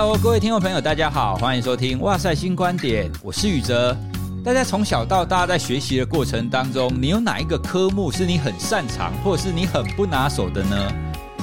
[0.00, 3.96] Hello，各位听众朋友，大家好，欢迎收听《哇塞新观点》，我是宇哲。
[4.44, 10.92] 大家从小到大在学习的过程当中，你有哪一个科目是你很擅长，或是你很不拿手的呢？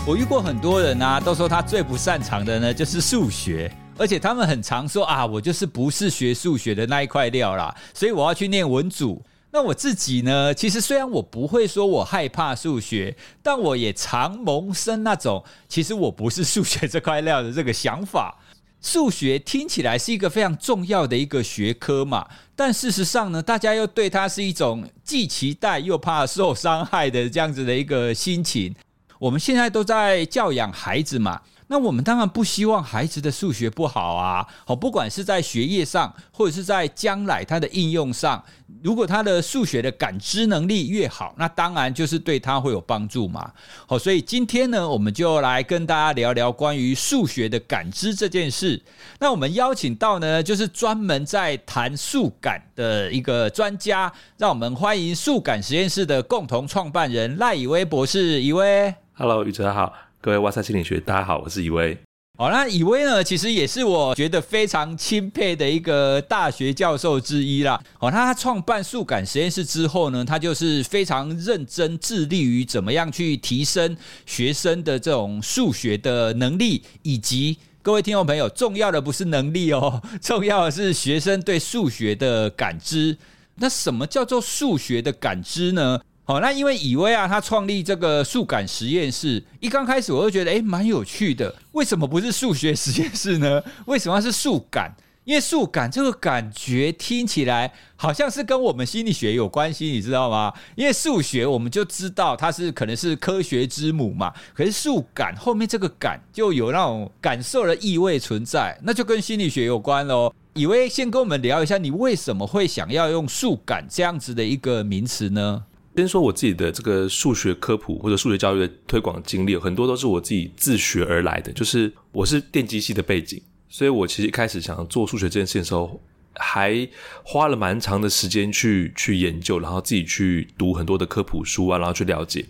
[0.08, 9.22] 我遇过很多人啊，都说他最不擅长的呢就是数学，而且他们很常说啊，我就是不是学数学的那一块料啦，所以我要去念文组。
[9.52, 18.38] 那我自己呢，其实虽然我不会说我害怕数学，但我也常萌生那种其实我不是数学这块料的这个想法。
[18.86, 28.76] 数学听起来是一个非常重要的一个学科嘛，但事实上呢，大家又对它是一种既期待又怕受伤害的这样子的一个心情。
[29.18, 31.42] 我们现在都在教养孩子嘛。
[31.68, 38.44] 那我们当然不希望孩子的数学不好啊，好，不管是在学业上，或者是在将来他的应用上，
[38.84, 43.52] 如果他的数学的感知能力越好，那当然就是对他会有帮助嘛。
[43.88, 48.80] 好，所以今天呢，我们就来跟大家聊聊关于数学的感知这件事。
[49.20, 58.44] 那我们邀请到呢，就是专门在谈数感的一个专家，让我们欢迎数感实验室的共同创办人赖以威博士。
[58.44, 60.05] 以威，Hello，宇哲好。
[60.26, 61.96] 各位哇塞心理学，大家好，我是以威。
[62.40, 67.80] 好，那以威呢，其实也是我觉得非常钦佩的一个大学教授之一啦。
[68.00, 73.96] 哦，他创办数感实验室之后呢，他就是非常认真致力于怎么样去提升
[74.26, 83.16] 学生的这种数学的能力，以及各位听众朋友，重要的不是能力哦， 重要的是学生对数学的感知。
[83.58, 86.02] 那什么叫做数学的感知呢？
[86.28, 91.54] 好，那因为以威啊，他创立这个数感实验室，一刚开始我就觉得诶蛮有趣的。
[91.74, 93.62] 为什么不是数学实验室呢？
[93.86, 94.92] 为什么是数感？
[95.24, 100.52] 因为数感这个感觉听起来好像是跟我们心理学有关系，你知道吗？
[100.76, 110.34] 因为数学我们就知道它是可能是科学之母嘛，可是数感后面这个感就有那种感受的意味存在，那就跟心理学有关喽。
[110.56, 115.64] 以威先跟我们聊一下，你为什么会想要用数感这样子的一个名词呢？
[115.96, 121.52] 先说我自己的这个数学科普或者数学教育的推广经历，很多都是我自己自学而来的。
[121.54, 126.02] 就是我是电机系的背景，所以我其实一开始想做数学这件事的时候，
[126.36, 126.88] 还
[127.24, 132.46] 花了蛮长的时间去去研究，然后自己去读很多的科普书啊，然后去了解。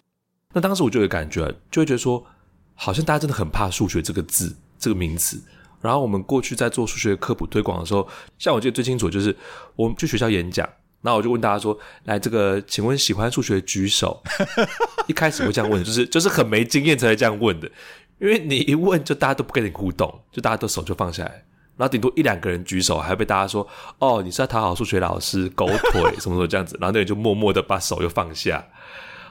[0.54, 2.26] 那当时我就有感觉，就会觉得说，
[2.74, 5.40] 好像大家真的很怕数学这个字这个名词。
[5.82, 8.08] 然后我们过去在做数学科普推广的时候，
[8.40, 9.36] 像我记得最清楚就是
[9.76, 10.68] 我们去学校演讲。
[11.06, 14.24] 那我就问大家说：“来，这个，请问喜欢数学举手。
[15.06, 17.70] ”一开始会这样问，就是就是很没经验才会这样问的，
[18.20, 21.46] 因为你一问就大家都不跟你互动，就大家都手就放下来，
[21.78, 23.68] 然后顶多一两个人举手，还被大家说
[24.00, 28.66] ：“哦，你是要讨好数学老师，狗腿什么什么这样子。”然后那人就默默的把手又放下。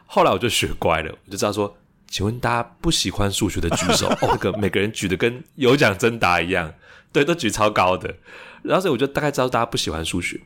[0.06, 1.76] 后来我就学乖了，我就知道说
[2.06, 6.72] ：“请问大家不喜欢数学的举手。”哦，那个每个人举的跟有奖征答一样，
[7.12, 8.14] 对，都举超高的。
[8.62, 10.40] 然后所以我就大概知道大家不喜欢数学。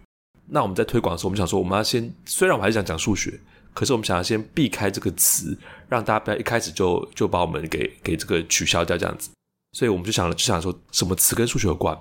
[0.51, 3.39] 那我们在推广的时候，我们想说，我们要先，虽然我还是想讲数学，
[3.75, 5.57] 可是我们想要先避开这个词，
[5.89, 9.31] 让大家不要一开始就就把我们给给这个取消掉这样子。
[9.73, 11.95] 所以我们就想了，就想说什么词跟数学有关，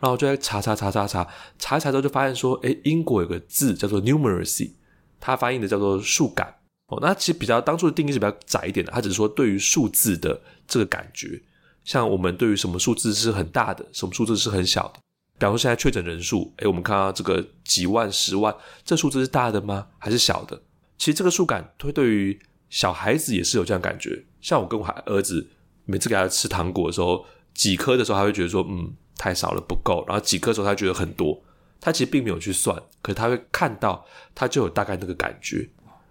[0.00, 1.26] 然后就在查查查查查
[1.58, 4.72] 查一查之后，就发现说，诶，英国有个字叫做 numeracy，
[5.20, 6.52] 它翻译的叫做数感。
[6.88, 11.40] 哦，那其实比较当初的定义是比较窄一点的，它只是说对于数字的这个感觉，
[11.84, 15.00] 像我们对于什么数字是很大的，什么数字是很小的。
[15.38, 19.88] 比方说，现在确诊人数，诶，我们看到这个几万、十万，这数字是大的吗？
[19.98, 20.62] 还是小的？
[20.96, 22.38] 其实这个数感会对于
[22.70, 24.24] 小孩子也是有这样感觉。
[24.40, 25.48] 像我跟我孩儿子
[25.84, 30.04] 每次给他吃糖果的时候，几颗的时候，他会觉得说，嗯，太少了，不够。
[30.06, 31.42] 然后几颗的时候，他觉得很多。
[31.80, 35.68] 他其实并没有去算，可是他会看到，他就有大概那个感觉。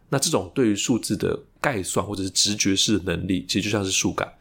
[0.09, 4.31] 那这种对于数字的概算或者是直觉式的能力，其实就像是数感。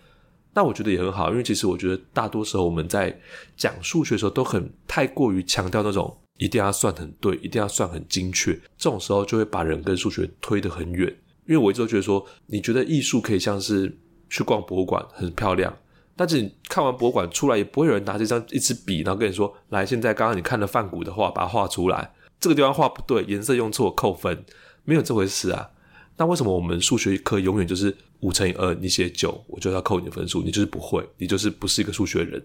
[0.55, 3.19] 那我觉得也很好，因为其实我觉得大多时候我们在
[3.57, 11.09] 讲数学的时候都很太过于强调那种一定要算很对，一定要算很精确，这种时候就会把人跟数学推得很远。
[11.47, 13.99] 因为我一直都觉得说，你觉得艺术可以像是
[14.31, 15.77] 去逛博物馆，很漂亮，
[16.15, 24.45] 但是你看完博物馆出来，也不会有人拿这张一支笔，然后跟你说，来，现在刚刚你看了梵谷的画，把它画出来，这个地方画不对，颜色用错，扣分，
[24.85, 25.71] 没有这回事啊。
[26.17, 32.45] 那为什么我们数学课永远就是五乘以二，你写九，我就要扣你的分数，你就是不会，你就是不是一个数学人。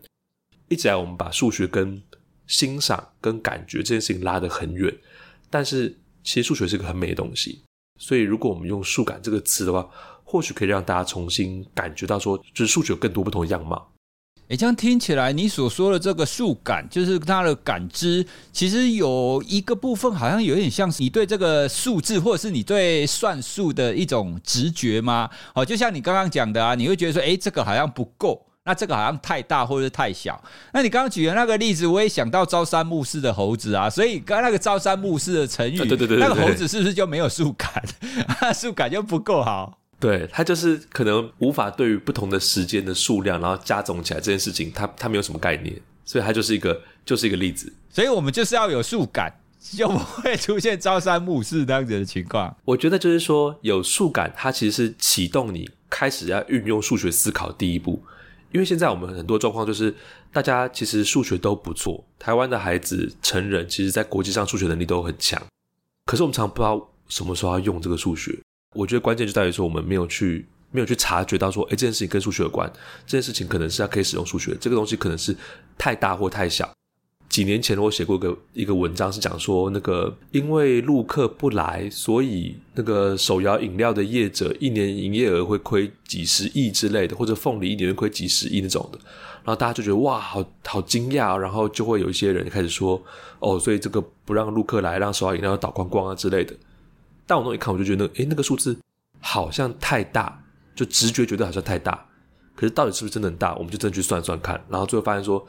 [0.70, 2.02] 一直来我们把数学跟
[2.46, 4.94] 欣赏、跟感觉这件事情拉得很远，
[5.50, 7.64] 但是其实数学是个很美的东西，
[8.00, 9.90] 所以如果我们用数感这个词的话，
[10.24, 13.94] 或许可以让大家重新感觉到说，就是数学有更多不同的样貌。
[14.50, 25.30] 诶，这样听起来，你所说的这个数感，就是它的感知，其实有一个部分好像有点像是你对这个数字，或者是你对算术的一种直觉吗？
[25.54, 30.42] 哦，就像你刚刚讲的啊，你会觉得说，诶，这个好像不够，那这个好像太大或者是太小。
[30.72, 37.84] 那你刚刚举的那个例子，我也想到朝三暮四的猴子啊，所以刚刚那个朝三暮四的成语，对对对对，那个猴子是不是就没有数感？
[38.56, 39.78] 数感就不够好。
[40.00, 47.74] 对，他就是可能无法对于不同的时间的数量，然后加总起来这件事情，他他没有什么概念，所以他就是一个就是一个例子。
[47.90, 52.56] 所以我们就是要有数感，就不会出现朝三暮四这样子的情况。
[52.64, 58.04] 我觉得就是说有数感，它其实是启动你开始要运用数学思考第一步。
[58.52, 59.94] 因为现在我们很多状况就是，
[60.32, 65.42] 大家其实数学都不错，台湾的孩子、成人其实在国际上数学能力都很强，
[66.06, 68.40] 可是我们常常不知道什么时候要用这个数学。
[68.78, 72.72] 我觉得关键就在于说，我们没有去没有去察觉到说，诶，这件事情跟数学有关，
[73.06, 75.36] 这件事情可能是要可以使用数学，这个东西可能是
[75.78, 76.70] 太大或太小。
[77.28, 89.00] 几年前我写过一个一个文章，是讲说那个因为陆客不来，所以那个手摇饮料的业者一年营业额会亏几十亿之类的，或者凤梨一年会亏几十亿那种的。
[89.44, 93.02] 然后大家就觉得哇，好好惊讶，然后就会有一些人开始说
[93.40, 96.56] 哦，所以这个不让陆客来，让手摇饮料倒光光啊之类的。
[97.28, 98.76] 但我那一看，我就觉得那诶，那个数字
[99.20, 100.44] 好像太大，
[100.74, 102.04] 就直觉觉得好像太大。
[102.56, 103.54] 可是到底是不是真的很大？
[103.58, 105.48] 我们就真的去算算看，然后最后发现说。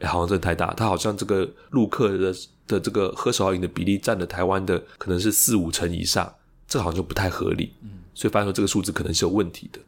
[0.00, 2.34] 哎，好像真的太大，它好像这个陆客的
[2.66, 6.34] 的这个喝手摇饮的比例占了台湾的可能是四五成以上，
[6.66, 9.78] 这个好像就不太合理，嗯，所以发现说这个数字可能是有问题的。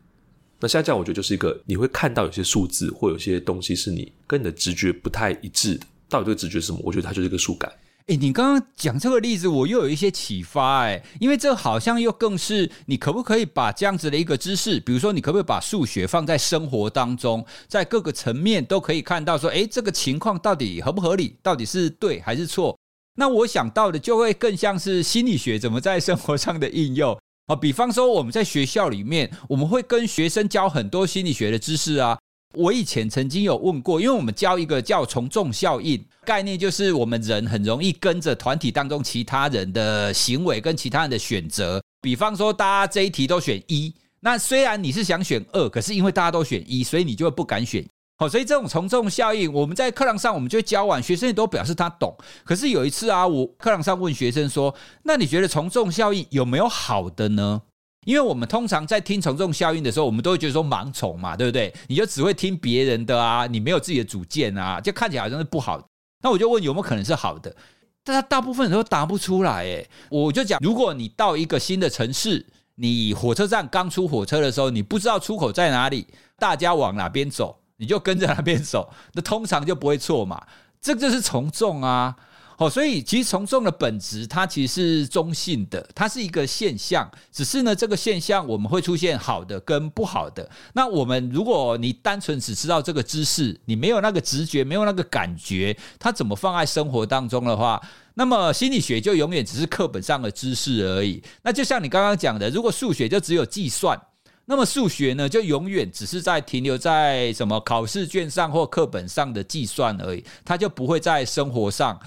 [0.61, 6.81] 那现在这样，我觉得就是一个你会看到有些数字或有些东西是你跟你的直觉不太一致的，到底这个直觉是什么？
[6.85, 7.73] 我觉得它就是一个数感。
[8.07, 22.77] 哎，你刚刚讲这个例子，我又有一些启发哎，因为这好像又更是你可不可以把这样子的一个知识，比如说你可不可以把数学放在生活当中，在各个层面都可以看到说，哎，这个情况到底合不合理，到底是对还是错？
[23.15, 27.17] 那我想到的就会更像是心理学怎么在生活上的应用
[27.47, 32.19] 啊，比方说我们在学校里面，我们会跟学生教很多心理学的知识啊。
[32.55, 41.83] 我以前曾经有问过，因为我们教一个叫从众效应概念，就是我们人很容易跟着团体当中其他人的行为跟其他人的选择。
[42.01, 47.85] 比方说，大家这一题都选一，那虽然你是想选二，可是因为大家都选一，所以你就会不敢选。
[48.19, 52.15] 好，所以这种从众效应，我们在课堂上我们就教完，学生也都表示他懂。
[52.45, 54.73] 可是有一次啊，我课堂上问学生说
[55.03, 57.63] ：“那你觉得从众效应有没有好的呢？”
[58.05, 61.73] 因为我们通常在听从众效应的时候，我们都会觉得说盲从嘛，对不对？
[61.87, 65.81] 你就只会听别人的啊，你没有自己的主见啊，就看起来好像是不好。
[66.23, 67.55] 那我就问有没有可能是好的？
[68.03, 69.63] 但他大部分人都答不出来。
[69.65, 72.45] 诶，我就讲，如果你到一个新的城市，
[72.75, 76.07] 你火车站刚出火车的时候，你不知道出口在哪里，
[76.39, 80.43] 大家往哪边走，你就跟着那边走，那通常就不会错嘛。
[80.81, 82.17] 这就是从众啊。
[82.63, 87.11] 哦，所以其实从众的本质，它其实是中性的，它是一个现象。
[87.33, 90.49] 只是呢，这个现象我们会出现好的跟不好的。
[90.73, 97.83] 那我们如果你单纯只知道这个知识，你没有那个直觉，没有那个感觉，它怎么放在生活当中的话，
[98.15, 101.21] 那么心理学就永远只是课本上的知识而已。
[101.43, 104.01] 那就像你刚刚讲的，如果数学就只有计算，
[104.45, 111.99] 那么数学呢，就永远只是在停留在什么考试卷上或课本上的计算而已，它就不会在生活上。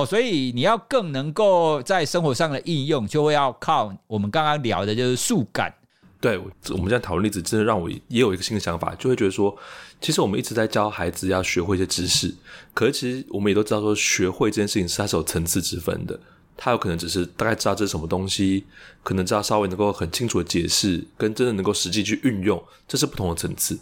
[0.00, 5.72] 哦，所以你要更能够在生活上的应用，就会要靠我们刚刚聊的，就是数感。
[6.20, 9.54] 对，我们这样讨论例子，真的让我也有一个新的想法，就会觉得说，
[10.00, 12.34] 其实我们一直在教孩子要学会一些知识，
[12.72, 16.18] 可是其实我们也都知道说，学会这件事情是它是有层次之分的，
[16.56, 18.64] 它有可能只是大概知道这是什么东西，
[19.02, 23.78] 可能知道稍微能够很清楚的解释，跟真的能够实际去运用，这是不同的层次。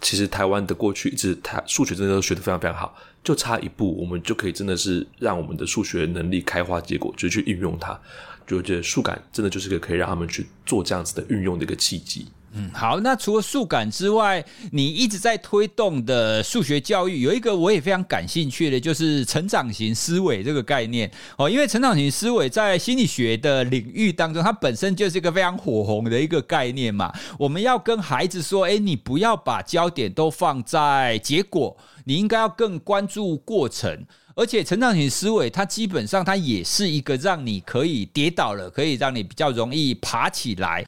[0.00, 7.98] 其实台湾的过去一直台数学真的都学得非常非常好，就差一步，我们就可以真的是让我们的数学能力开花结果，就去运用它。
[8.46, 12.28] 就觉得数感真的就是个可以让他们去做这样子的运用的一个契机。
[12.52, 21.48] 嗯，好，那除了数感之外，你一直在推动的数学教育有一个我也非常感兴趣的，就是成长型思维这个概念哦。
[21.48, 27.12] 因为成长型思维在心理学的领域当中，它本身就是一个非常火红的一个概念嘛。
[27.38, 34.06] 我们要跟孩子说，诶，你不要把焦点都放在结果，你应该要更关注过程。
[34.34, 40.86] 而且成长型思维，它基本上它也是一个让你可以跌倒了，可以让你比较容易爬起来。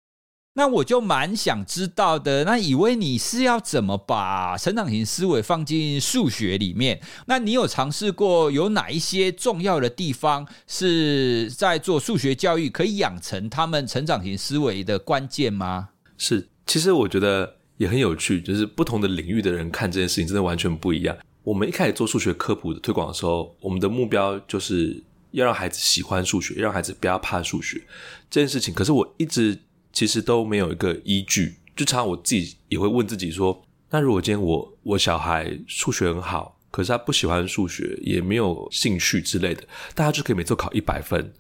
[0.55, 7.01] 那我就蛮想知道的，那以为你是要怎么把成长型思维放进数学里面？
[7.27, 15.91] 那你有尝试过有哪一些重要的地方是在做数学教育可以养成他们成长型思维的关键吗？
[16.19, 21.17] 是，其实我觉得也很有趣，就是不同的领域的人看这件事情真的完全不一样。
[21.45, 27.81] 我们一开始做数学科普的推广的时候，我们的目标就是要让孩子喜欢数学，让孩子不要怕数学
[28.29, 28.75] 这件事情。
[28.75, 29.57] 可是我一直。
[29.93, 39.63] 其实都没有一个依据，就常常我自己也会问自己说：那如果今天我我小孩数学很好，可是他不喜欢数学，也没有兴趣之类的，
[39.95, 41.33] 大家就可以每次考一百分。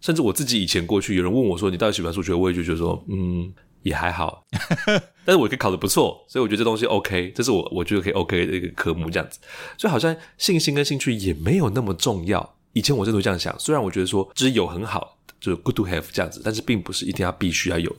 [0.00, 3.50] 甚至我自己以前过去，有人问我说：“你到底喜欢数学？”我也就觉得说：“嗯，
[3.84, 4.44] 也还好。
[5.24, 9.38] ”但是我可以考得不错，所以我觉得这东西 OK，这是我我觉得可以 OK 的一个科目这样子。
[9.78, 12.56] 所以好像信心跟兴趣也没有那么重要。
[12.74, 17.94] 以前我真的会这样想，虽然我觉得说只有很好，就是 good to have 这样子，但是并不是一定要必须要有。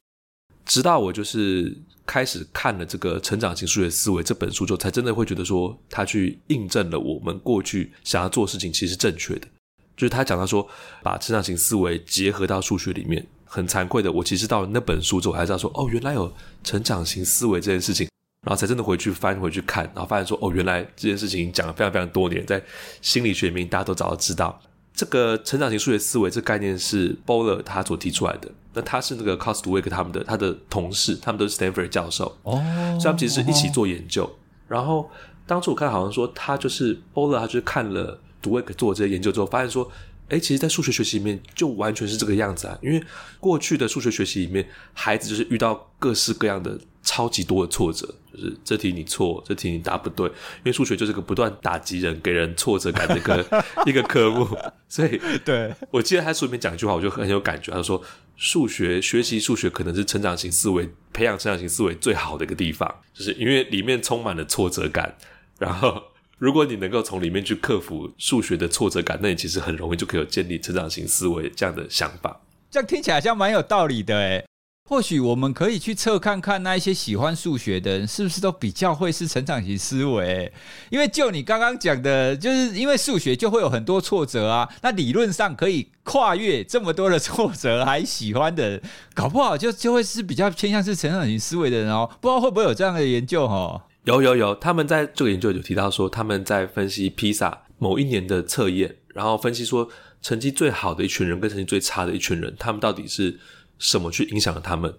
[0.65, 9.47] 直到我就是开始看了这个《成长型数学思维》这本书之后，才真的会觉得说，他去印证了我们过去想要做事情其实是正确的。
[9.95, 10.67] 就是他讲到说，
[11.03, 16.33] 把成长型思维结合到数学里面，很惭愧的，我其实到了那本书之后，还知道说，哦，原来有
[16.63, 18.09] 成长型思维这件事情，
[18.41, 22.59] 然后才真的回去翻回去看，然后发现说，哦，原来这件事情讲了非常非常多年，在
[23.01, 24.59] 心理学里面大家都早就知道。
[24.95, 28.49] 这个成长型数学思维这个概念是 Boller 他所提出来的。
[28.73, 32.53] 那他是那个 Costwick 他们的他的同事，他们都是 Stanford 教授哦，
[32.99, 34.23] 所以他们其实是一起做研究。
[34.23, 34.31] 哦、
[34.67, 35.09] 然后
[35.45, 39.91] 当初我看好像说他就是 Boller，他就是看了 Dweck 做这些研究之后，发现说。
[40.29, 42.77] 诶，其实，在数学学习里面，就完全是这个样子啊！
[42.81, 43.03] 因为
[43.39, 50.25] 过去的数学学习里面，孩子就是遇到各式各样的超级多的挫折，就是这题你错，这题你答不对。
[50.27, 54.47] 因为数学就是个不断打击人、给人挫折感的一个 一个科目，
[54.89, 57.71] 所以，对，我记得他书里面讲一句话，我就很有感觉。
[57.71, 58.01] 他说，
[58.35, 65.15] 数学学习数学可能是成长型思维培养成长型思维最好的一个地方，就是因为里面充满了挫折感，
[65.59, 66.01] 然后。
[66.37, 72.41] 如果你能够从里面去克服数学的挫折感，那你其实很容易就可以有建立成长型思维这样的想法。
[72.69, 74.45] 这样听起来像蛮有道理的诶。
[74.87, 80.51] 或许我们可以去测看看，那一些喜欢数学的人是不是都比较会是成长型思维？
[80.91, 84.69] 因为就你刚刚讲的，就是因为数学就会有很多挫折啊。
[84.83, 88.79] 那理论上可以跨越这么多的挫折还喜欢的，
[89.15, 92.07] 搞不好就就会是比较偏向是成长型思维的人哦。
[92.21, 93.81] 不知道会不会有这样的研究哦？
[94.05, 99.89] 有有有，他们在这个研究有提到说，他们在分析披萨某一年的测验，然后分析说
[100.21, 103.39] 成绩最好的一群人跟成绩最差的一群人，他们到底是
[103.79, 104.93] 什么去影响了他们？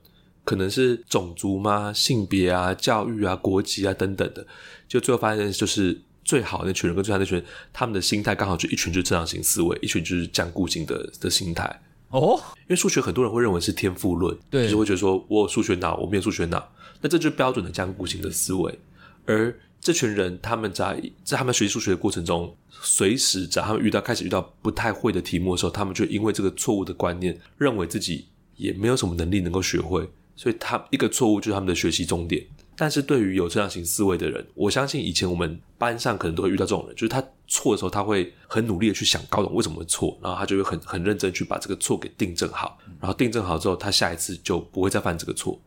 [0.44, 1.92] 可能是种族吗？
[1.92, 4.46] 性别啊、教育啊、国籍啊等等的，
[4.86, 11.80] 就最后发现就是最好的那群人跟最差那群人，他们的心态刚好就一群就是正常型思维，一群就是僵固型的的心态。
[12.10, 18.78] 哦，因为数学很多人会认为是天赋论，对，就是会觉得说我有数学脑，我没有数学脑，那这就是标准的僵固型的思维。
[19.26, 32.44] 而这群人，他们在在他们学习数学的过程中，随时在他们遇到开始遇到不太会的题目的时候，他们就因为这个错误的观念，认为自己也没有什么能力能够学会，所以他一个错误就是他们的学习终点。
[32.78, 45.58] 但是对于有这样型思维的人，我相信以前我们班上可能都会遇到这种人，就是他错的时候，他会很努力的去想搞懂为什么会错，然后他就会很很认真去把这个错给订正好，然后订正好之后，他下一次就不会再犯这个错。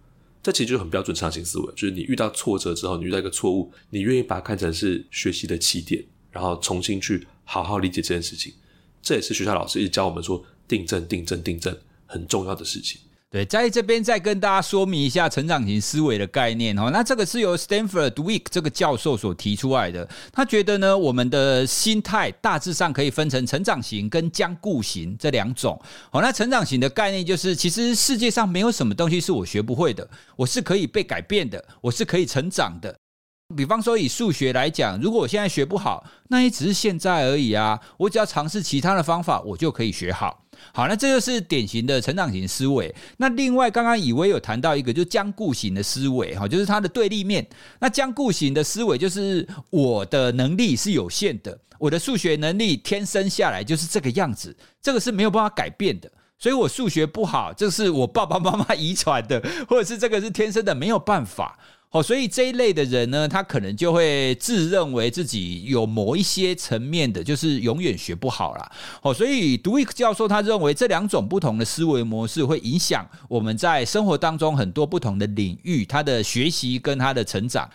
[0.42, 8.54] 这其实就很标准成长型思维，就是你遇到挫折之后，你遇到一个错误，你愿意把它看成是学习的起点，然后重新去好好理解这件事情。
[9.02, 13.02] 这也是学校老师一直教我们说，订正、订正、订正很重要的事情。
[13.32, 16.90] 对，在这边再跟大家说明一下成长型思维的概念哦。
[16.92, 20.10] 那这个是由 Stanford Dweck 这个教授所提出来的。
[20.34, 25.80] 他觉得呢，我们的心态大致上可以分成成长型跟僵固型这两种。
[26.10, 32.98] 好，那成长型的概念就是，其实世界上没有什么东西是我学不会的，我是可以被改变的，我是可以成长的。
[33.56, 37.80] 比方说以数学来讲，如果我现在学不好，那也只是现在而已啊。
[37.98, 40.46] 我只要尝试其他的方法，我就可以学好。
[40.74, 42.94] 好，那这就是典型的成长型思维。
[43.18, 47.46] 那另外，刚刚以为有谈到一个，就是僵固型的思维，哈，就是它的对立面。
[47.80, 56.12] 那僵固型的思维就是我的能力是有限的，我的数学能力天生下来就是这个样子，这个是没有办法改变的。
[56.38, 61.60] 所以我数学不好，这是我爸爸妈妈遗传的，或者是这个是天生的，没有办法。
[61.92, 68.72] 好，所以这一类的人呢，他可能就会自认为自己有某一些层面的，就是永远学不好啦。
[69.02, 77.68] 好，所以杜克教授他认为这两种不同的思维模式会影响我们在生活当中很多不同的领域，他的学习跟他的成长。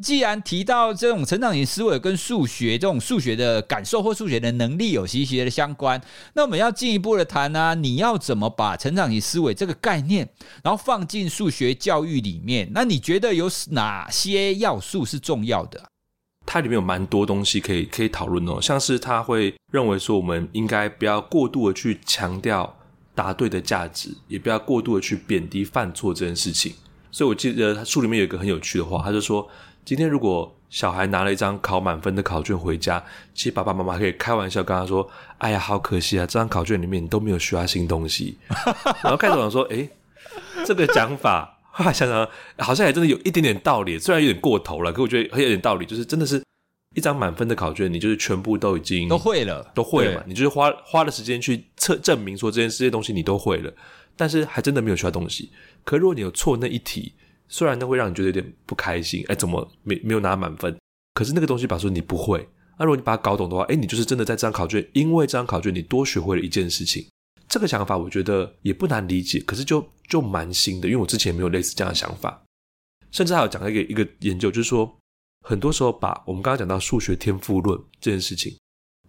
[0.00, 6.00] 既然提到这种成长型思维跟数学这种数学的感受或数学的能力有息息的相关，
[6.34, 7.74] 那我们要进一步的谈呢、啊？
[7.74, 10.28] 你要怎么把成长型思维这个概念，
[10.62, 12.70] 然后放进数学教育里面？
[12.72, 15.90] 那你觉得有哪些要素是重要的？
[16.46, 22.76] 它里面有蛮多东西可以可以讨论哦，像是他会认为说，我们应该不要过度的去强调
[23.14, 26.72] 答对的价值，也不要过度的去贬低犯错这件事情。
[27.12, 29.48] 所以我记得他书里面有一个很有趣的话，他就说。
[29.90, 33.02] 今天如果小孩拿了一张考满分的考卷回家，
[33.34, 38.38] 其实爸爸妈妈可以开玩笑跟他说：“哎呀，好可惜啊，这张考卷里面你都没有学到新东西。”
[39.02, 39.90] 然后开始想说：“诶，
[40.64, 42.28] 这个讲法后来想想，
[42.58, 46.40] 好像也真的有一点点道理，虽然有点过头了，可我觉得很有点道理，就是真的是
[46.94, 53.74] 一张满分的考卷，你就是全部都已经都会了，都会了嘛，你就是花花了时间去测证明说这件这些东西你都会了，
[54.16, 55.50] 但是还真的没有学到东西。
[55.82, 57.12] 可如果你有错那一题，
[57.52, 60.74] 虽然那会让你觉得有点不开心，哎，怎么没没有拿满分？
[61.14, 67.04] 可是那个东西，把说你不会，那如果你把它搞懂的话，哎，你就是真的在这张考卷，因为这张考卷你多学会了一件事情。
[67.48, 72.40] 这个想法我觉得也不难理解，可是就就蛮新的，因为我之前没有类似这样的想法。
[73.10, 74.96] 甚至还有讲一个一个研究，就是说，
[75.44, 78.56] 很多时候把我们刚刚讲到数学天赋论这件事情，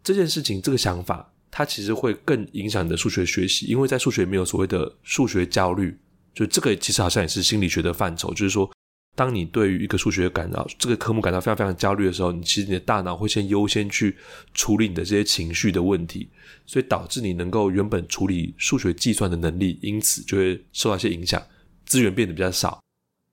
[0.03, 5.95] 这件事情这个想法，它其实会更影响你的数学学习，因为在数学没有所谓的数学焦虑。
[6.33, 8.71] 就这个其实好像也是心理学的范畴，就是说，
[9.15, 14.15] 当你对于一个数学感到这个科目感到非常非常焦虑的时候，你其实你的大脑会先优先去
[14.53, 16.29] 处理你的这些情绪的问题，
[16.65, 21.41] 所以导致你能够原本处理数学计算的能力，因此就会受到一些影响，
[21.85, 22.81] 资源变得比较少，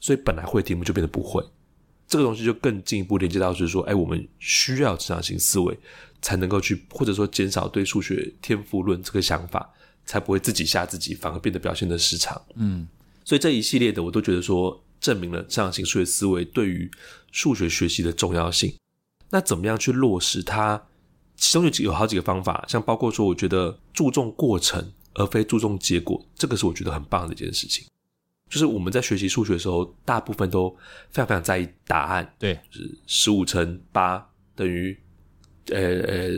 [0.00, 1.44] 所以本来会题目就变得不会。
[2.08, 5.78] 这个东西就更进一步连接到就是说，哎，我们需要成长型思维
[6.20, 9.70] 才能够去，或者说减少对数学天赋论这个想法。
[10.08, 12.40] 才不会自己吓自己，反而变得表现的失常。
[12.54, 12.88] 嗯，
[13.26, 16.90] 所以这一系列的我都觉得说，证明了这样型数学思维对于
[17.30, 18.74] 数学学习的重要性。
[19.28, 20.82] 那怎么样去落实它？
[21.36, 27.86] 其中有几有好几个方法，像包括说，我觉得注重过程而非注重结果，这个是我觉得很棒的一件事情。
[28.48, 30.70] 就是我们在学习数学的时候，大部分都
[31.10, 32.34] 非常非常在意答案。
[32.38, 34.98] 对，就是十五乘八等于
[35.66, 36.28] 呃呃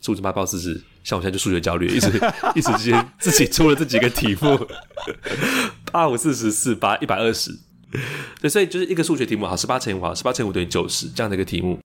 [0.00, 0.82] 十五乘八报四十。
[1.08, 2.08] 像我现在就数学焦虑，一直
[2.54, 4.68] 一时之间自己出了这几个题目，
[5.90, 7.50] 八五四十四八一百二十，
[8.42, 11.78] 对，所以就是一个数学题目，好，十八乘以五，好，十八乘以五等于九十这样的一个题目。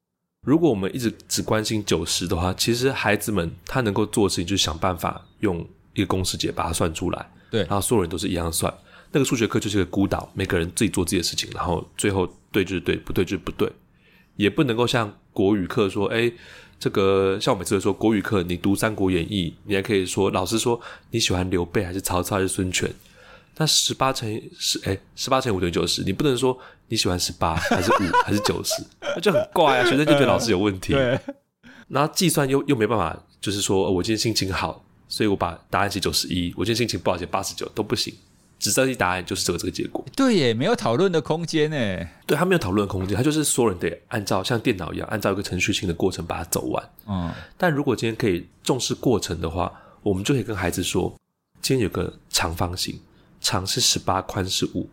[0.46, 8.74] 如果我们一直只关心九十的话，其实孩子们他能够做的事情就是想办法用一个公式解把它算出来，对，然后所有人都是一样算。
[9.14, 13.72] 那个数学课就是一个孤岛，每个人自己做自己的事情，然后最后对就是对，不对就是不对，
[14.36, 16.30] 也不能够像国语课说，哎。
[16.84, 20.78] 这个像我每次都说国语课，你读《三国演义》，你还可以说老师说
[21.12, 22.94] 你喜欢刘备还是曹操还是孙权？
[23.56, 29.86] 那十八乘十，哎，十八乘五等于九十，你不能说你喜欢十八 还是五还是九十，那就很怪啊！
[29.86, 30.92] 学生就觉得老师有问题。
[30.92, 31.18] 对，
[31.88, 38.14] 然后计算又又没办法，就是说我今天心情好，所以我把答案写九十一；我今天心情不好写八十九，都不行。
[38.64, 42.08] 只设计答案就是这个这个结果，对耶，没有讨论的空间诶。
[42.26, 46.90] 对，他没有讨论的空间，他就是所有人得按照像电脑一样，按照一个程序性的过程把它走完。
[47.06, 49.70] 嗯，但如果今天可以重视过程的话，
[50.02, 51.14] 我们就可以跟孩子说，
[51.62, 52.98] 今天有个长方形，
[53.42, 54.90] 长是十八，宽是五，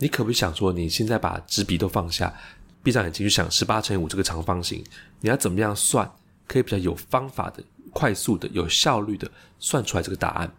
[0.00, 2.34] 你可不可以想说，你现在把纸笔都放下，
[2.82, 4.82] 闭上眼睛去想十八乘以五这个长方形，
[5.20, 6.10] 你要怎么样算，
[6.48, 10.52] 可以比较有方法的、快速的、有效率的算出来这个答案？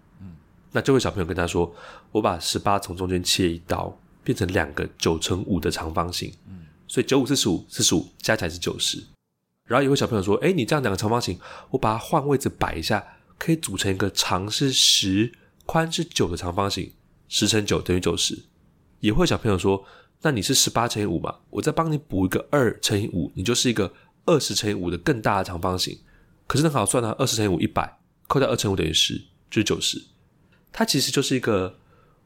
[0.76, 1.74] 那这位小朋友跟他说
[2.12, 6.30] ：“我把十八从中间切一刀，变成两个九乘五的长方形。
[6.50, 9.02] 嗯，所以九五四十五，四十五加起来是九十。
[9.64, 13.02] 然后有位小朋友说：‘哎，你这样两个长方形，我把它换位置摆一下，
[13.38, 15.32] 可以组成一个长是十、
[15.66, 16.92] 宽是九的长方形。
[17.30, 18.38] 十乘九等于九十。’
[19.00, 19.82] 也会有小朋友说
[20.24, 21.34] ：‘那你是十八乘以五嘛？
[21.52, 23.94] 我再帮你补一个二乘以五，你就是一个
[24.26, 25.98] 二十乘以五的更大的长方形。
[26.48, 29.18] 可是很好算啊，二十乘以五一百，扣掉二乘五等于十，
[29.50, 30.04] 就是九十。’
[30.78, 31.74] 它其实就是一个，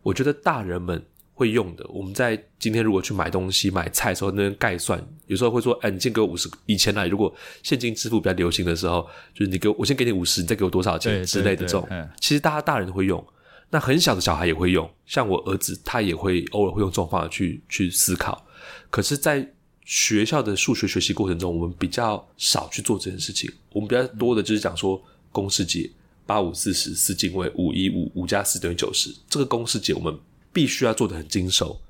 [0.02, 1.86] 我觉得大人们会用的。
[1.90, 7.32] 我们在今天如果去买东西、买菜的时候，那边概算，有时候会说：“哎，你先给我五十。”以前来，如果
[7.62, 11.88] 现金支付比较流行的时候，就是你给我，我先给你五十，你再给我多少钱之类的这种。
[12.20, 13.24] 其实大家大人会用，
[13.70, 14.90] 那很小的小孩也会用。
[15.06, 18.44] 像我儿子，他也会偶尔会用这种方法去去思考。
[18.90, 19.48] 可是，在
[19.86, 23.48] 学校的数学学习过程中，我们比较少去做这件事情。
[23.74, 25.00] 我们比较多的就是讲说
[25.32, 25.88] 公式解。
[26.30, 30.16] 八五四十四进位五一五五加四等于九十，这个公式解我们
[30.54, 31.82] 必须要做的很精熟，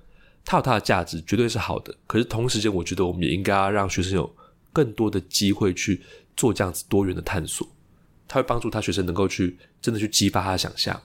[0.46, 1.94] 它有它的价值，绝对是好的。
[2.08, 4.34] 可是同时间，我觉得我们也应该要让学生有
[4.72, 6.02] 更多的机会去
[6.38, 7.68] 做这样子多元的探索，
[8.30, 10.98] 它会帮助他学生能够去真的去激发他的想象。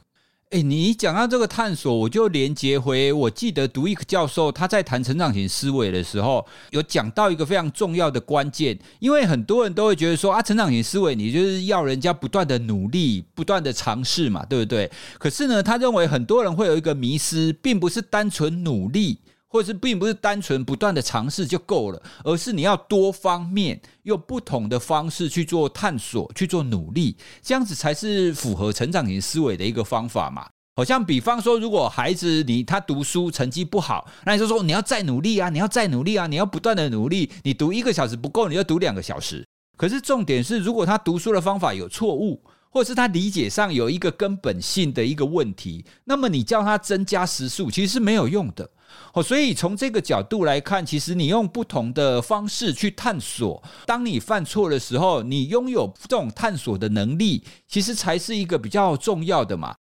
[0.55, 14.89] 哎，你讲到这个探索，我就连接回，我记得独立教授他在谈成长型思维的时候，有讲到一个非常重要的关键，因为很多人都会觉得说啊，成长型思维你就是要人家不断的努力，不断的尝试嘛，对不对？
[15.19, 19.19] 可是呢，他认为很多人会有一个迷失，并不是单纯努力。
[19.55, 30.49] 或者是并不是单纯不断的尝试就够了，而是你要多方面用不同的方式去做探索、去做努力，这样子才是符合成长型思维的一个方法嘛。
[30.75, 37.31] 好像比方说，如果孩子你他读书成绩不好，那你就说你要再努力啊，你要再努力啊，你要不断的努力。
[37.45, 39.47] 你读一个小时不够，你要读两个小时。
[39.77, 48.69] 可是重点是，如果他读书的方法有错误，或者是他理解上有一个根本性的一个问题，那么你叫他增加时数，其实是没有用的。
[49.13, 59.75] 哦，所以从这个角度来看，其实你用不同的方式去探索，当你犯错的时候，你拥有这种探索的能力，其实才是一个比较重要的嘛。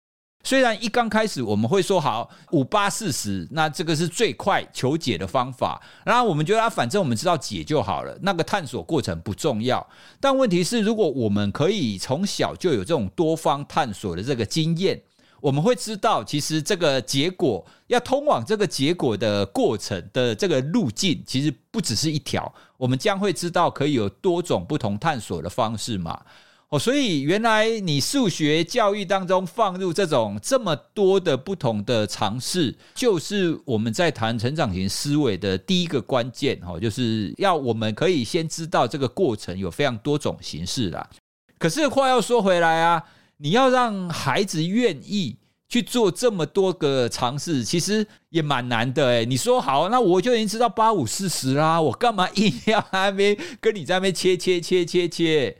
[0.43, 9.87] 虽然一刚开始我们会说好五八四十，那这个是最快求解的方法，然后我们觉得啊，反正我们知道解就好了，那个探索过程不重要。
[10.19, 14.99] 但问题是，如果我们可以从小就有这种多方探索的这个经验，
[15.41, 26.21] 我们会知道，其实这个结果要通往这个结果的过程的这个路径，其实不只是一条，我们将会知道可以有多种不同探索的方式嘛。
[26.69, 36.57] 哦，所以原来你数学教育当中放入这种这么多的不同的尝试，就是我们在谈成长型思维的第一个关键。
[36.65, 41.09] 哦，就是要我们可以先知道这个过程有非常多种形式啦。
[41.57, 43.03] 可是话要说回来啊，
[43.41, 49.25] 你要让孩子愿意去做这么多个尝试，其实也蛮难的诶。
[49.25, 55.55] 你说好，那我就已经知道八五四十啦，我干嘛硬要还没跟你在那边切切切切切？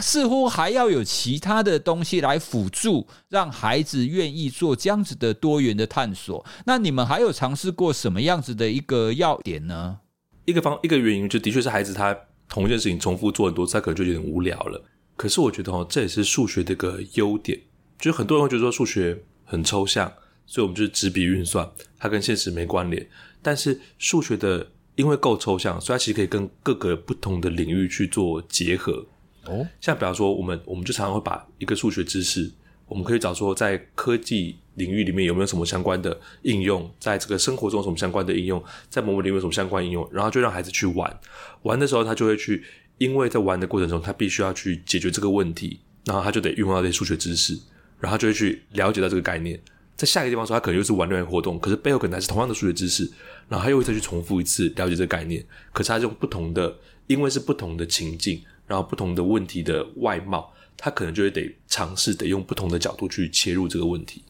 [0.00, 6.44] 似乎还要有其他的东西来辅助，让孩子愿意做这样子的多元的探索。
[6.66, 9.98] 那你们还有尝试过什么样子的一个要点呢？
[10.44, 12.14] 一个方一个原因就的确是孩子他
[12.48, 14.82] 同一件事情重复做很多次，他可能就有点无聊了。
[15.16, 17.58] 可是我觉得哦，这也是数学的一个优点，
[17.98, 20.12] 就是很多人会觉得说数学很抽象，
[20.46, 23.08] 所以我们就是纸笔运算，它跟现实没关联。
[23.42, 29.06] 但是数学的因为够抽象，所以它其实可以跟各个不同的领域去做结合。
[29.46, 32.50] 哦，像比方说，我们我们就常常会把一个数学知识，
[32.86, 41.20] 我们可以找说，在科技领域里面有没有什么相关的应用，在这个生活中有什么相关的应用，在某某领域有什么相关应用，然后就让孩子去玩，
[41.62, 42.64] 玩的时候他就会去，
[42.98, 47.58] 因为在玩的过程中，他必须要去解决这个问题，然后他就得运用到这些数学知识，
[47.98, 49.60] 然后就会去了解到这个概念，
[49.96, 53.10] 在下一个地方说，他可能又是玩另外一活动，可是背后可能还是同样的数学知识，
[53.48, 58.42] 然后他又会再去重复一次了解这个概念，可是他用不同的，因为是不同的情境。
[58.68, 64.24] 然后不同的问题的外貌，他可能就会得尝试得用不同的角度去切入这个问题。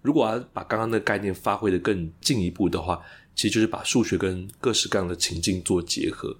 [0.00, 2.98] 如果要把刚刚的概念发挥得更进一步的话，
[3.34, 6.34] 其实就是把数学跟各式各样的情境做结合。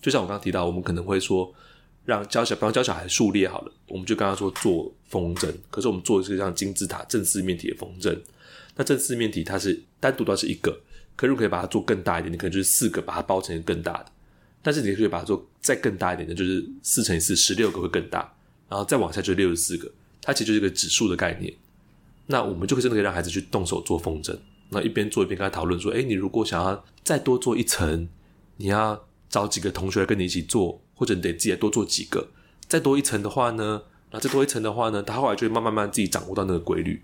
[0.00, 1.52] 就像我刚刚提到，我们可能会说，
[2.04, 8.18] 让教小，比方教小孩数列好了，我们就刚刚说做风筝，可是我们做的是像金字塔正四面体的风筝。
[8.76, 10.80] 那正四面体它是单独的是一个，
[11.16, 14.06] 可是可以把它做更大一点，你可能就是四个把它包成更大的。
[14.62, 18.32] 但是你可以把它做再更大一点的，就是四乘以四，十六个会更大，
[18.68, 19.90] 然后再往下就是六十四个，
[20.22, 21.52] 它其实就是一个指数的概念。
[22.26, 24.36] 那我们就可以真的可以让孩子去动手做风筝，
[24.68, 28.08] 那一边做一边跟他讨论说：诶，你如果想要再多做一层，
[28.56, 32.28] 你要找几个同学来跟你一起做，或者你得自己多做几个。
[32.68, 37.02] 再多一层的话呢，那再多一层的话呢，他后来就会慢慢慢自己掌握到那个规律。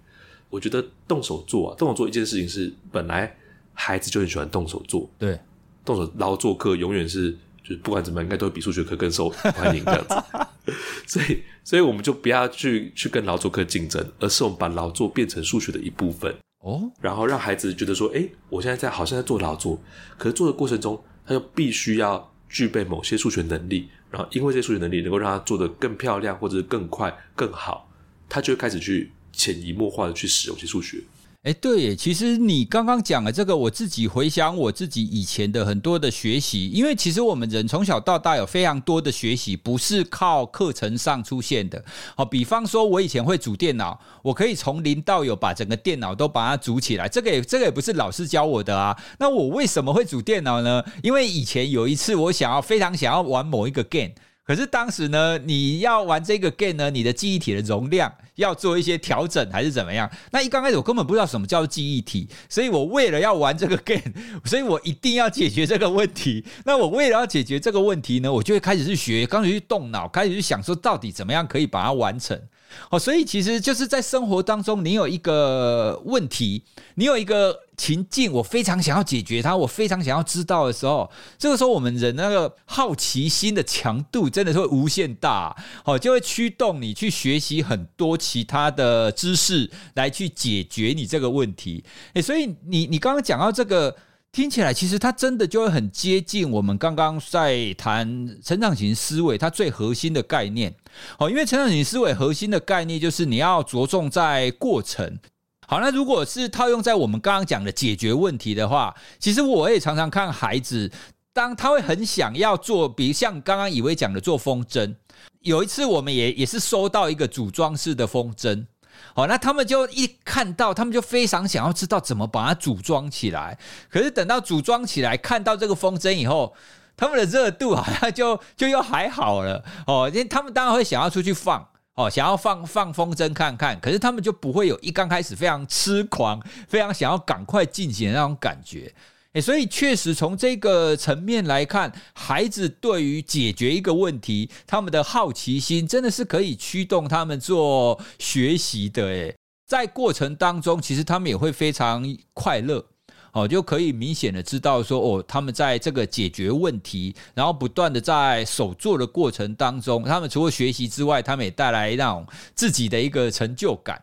[0.51, 3.35] 我觉得动手做啊，动手做一件事情是本来
[3.73, 5.39] 孩子就很喜欢动手做，对，
[5.85, 7.39] 动手劳作课永远是。
[7.69, 10.15] 就是不管怎么样，应该都会比数学课更受欢迎这样子，
[11.05, 19.83] 所以，所以我们就不要去去跟劳作课竞争，而是我们把劳作变成数学的一部分哦，然后让孩子觉得说，哎，我现在在好像在做劳作，
[20.17, 27.91] 可是做的过程中，他就必须要具备某些数学能力，然后因为这些数学能力能够让他做得更漂亮，或者是更快、更好，
[28.29, 31.03] 他就会开始去潜移默化的去使用这些数学。
[31.47, 41.85] 哎，对，其实你刚刚讲的这个，我自己回想我自己以前的很多的学习，因为其实我们人从小到大有非常多的学习，不是靠课程上出现的。
[42.17, 49.01] 好，比方说，我以前会组电脑，我可以从零到有把整个电脑都把它组起来，这个也这个也不是老师教我的啊。
[49.21, 50.83] 那我为什么会组电脑呢？
[51.05, 54.11] 因为以前有一次我想要非常想要玩某一个 game。
[54.47, 60.09] 可是当时呢，你要玩这个 game 呢，你的记忆体的容量要做一些调整，还是怎么样？
[60.31, 64.13] 那一刚开始我根本不知道什么叫做记忆体，所以我为了要玩这个 game，
[64.45, 66.45] 所以我一定要解决这个问题。
[66.65, 72.41] 那我为了要解决这个问题呢，我就会开始去学，开始去动脑，开始去想说到底怎么样可以把它完成。
[72.91, 76.63] 哦，所以其实就是在生活当中，你有一个问题，
[76.95, 91.85] 你有一个情境，我非常想要解决它，我非常想要知道的时候，这个时候我们人那个好奇心的强度真的是会无限大，哦，就会驱动你去学习很多其他的知识来去解决你这个问题。
[92.15, 93.97] 诶，所以你你刚刚讲到这个。
[94.37, 100.75] 听起来其实它真的就会很接近我们刚刚在谈成长型思维它最核心的概念。
[101.19, 105.19] 好，因为成长型思维核心的概念就是你要着重在过程。
[105.67, 110.93] 好，那如果是套用在我们刚刚讲的解决问题的话，其实我也常常看孩子，
[111.33, 114.95] 当他会很想要做，比如像刚刚以为讲的做风筝。
[115.41, 118.67] 有一次我们也也是收到一个组装式的风筝。
[119.15, 123.59] 好，那他们就一看到，他们就非常想要知道怎么把它组装起来。
[123.91, 126.55] 可是等到组装起来，看到这个风筝以后，
[126.97, 138.95] 他们的热度好像就 就又还好了哦，因为他们当然会想要出去放哦，想要放放风筝看看，可是他们就不会有一刚开始非常痴狂、非常想要赶快进行的那种感觉。
[139.41, 149.07] 所以确实从这个层面来看，孩子对于解决一个问题，他们的好奇心真的是可以驱动他们做学习的。
[149.07, 152.85] 诶，在过程当中，其实他们也会非常快乐。
[153.33, 164.03] 哦，就可以明显的知道说，哦，他们在这个解决问题，然后不断的在手做的过程当中，他们除了学习之外，他们也带来那种自己的一个成就感。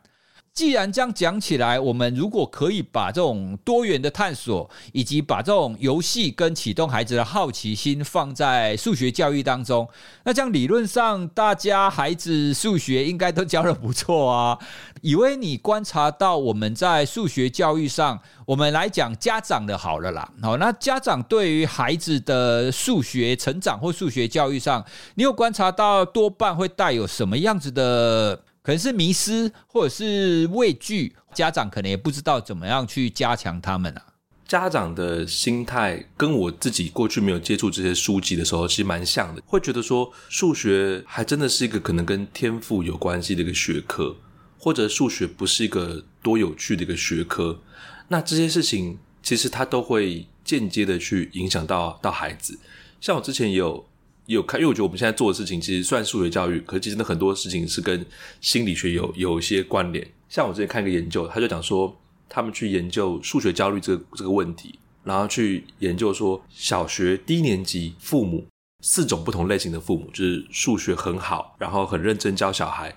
[0.53, 9.89] 既然这样讲起来，我们如果可以把这种多元的探索，以及把这种游戏跟启动孩子的好奇心放在数学教育当中，
[10.23, 14.59] 那这样理论上，大家孩子数学应该都教得不错啊。
[15.01, 20.31] 以为你观察到我们在数学教育上，我们来讲家长的好了啦。
[20.39, 24.85] 好，那家长对于孩子的数学成长或数学教育上，
[25.15, 28.43] 你有观察到多半会带有什么样子的？
[28.63, 34.01] 可能是迷失，或者是畏惧，家长可能也不知道怎么样去加强他们啊。
[34.47, 44.15] 家长的心态跟我自己过去没有接触这些书籍的时候，其实蛮像的，会觉得说数学还真的是一个可能跟天赋有关系的一个学科，
[44.57, 47.59] 或者数学不是一个多有趣的一个学科。
[48.07, 52.57] 那这些事情其实它都会间接的去影响到到孩子。
[53.01, 53.85] 像我之前也有。
[54.25, 58.05] 有看，因为我觉得我们现在做的事情其实算数学教育，可是其实呢很多事情是跟
[58.39, 60.07] 心理学有有一些关联。
[60.29, 61.93] 像我之前看一个研究，他就讲说，
[62.29, 68.47] 他们去研究数学焦虑这个这个问题，然后去研究说，小学低年级父母
[68.81, 72.91] 四种不同类型的父母，就是数学很好，然后很认真教小孩；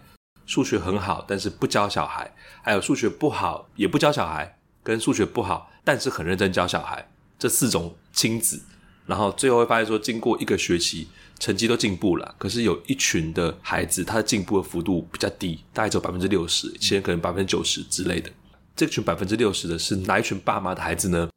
[0.46, 2.24] 数学很好，但是不教小孩；
[2.62, 8.62] 还有数学不好也不教小孩，跟数学不好但是很认真教小孩，这四种亲子。
[9.06, 11.06] 然后最后会发现说，经过一个学期，
[11.38, 18.28] 成绩都进步了，可是有一群的孩子，他的进步的幅度比较低，大概只有百分之六十，其实可能百分之九十之类的。
[18.74, 21.28] 这群百分之六十的是哪一群爸妈的孩子呢？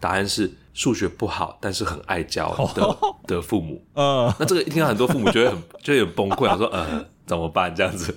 [0.00, 2.98] 答案是数学不好，但是很爱教的
[3.36, 3.86] 的父母。
[3.94, 8.12] 嗯，那这个一听到很多父母就会很就会很崩溃，说呃 怎么办这样子？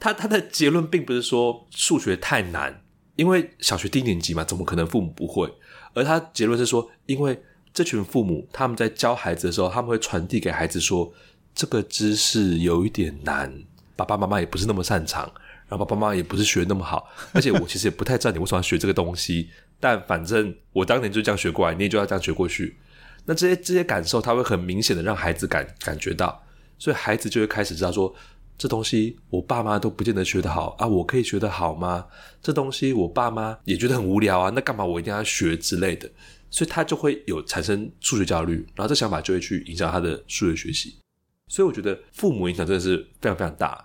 [0.00, 2.82] 他他的结论并不是说数学太难，
[3.14, 5.54] 因为小学低年级嘛，怎么可能父母不会？
[5.94, 7.40] 而他结论是说，因为。
[7.74, 11.12] 这群父母他们在教孩子的时候，他们会传递给孩子说
[11.52, 13.52] ：“这个知识有一点难，
[13.96, 15.24] 爸爸妈妈也不是那么擅长，
[15.66, 19.50] 然后爸爸妈妈也不是学那么好，而且我其实也不太知道你为什么学这个东西。
[19.80, 22.78] 但反正我当年就这样学过来，你也就要这样学过去。
[23.24, 26.40] 那这些这些感受，他会很明显的让孩子感感觉到，
[26.78, 28.14] 所以孩子就会开始知道说：
[28.56, 32.06] 这东西我爸妈都不见得学得好啊，我可以学得好吗？
[32.40, 36.08] 这东西我爸妈也觉得很无聊啊，那干嘛我一定要学之类的。”
[36.54, 40.94] 所以他就会有产生数学焦虑，然后这想法就会去影响他的数学学习。
[41.48, 43.84] 所以我觉得父母影响真的是非常非常大。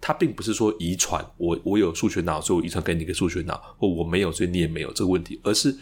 [0.00, 5.72] 他并不是说遗传，我我有数学脑，所以我遗传给你一个数学脑，或我没有，所以你也没有这个问题，而是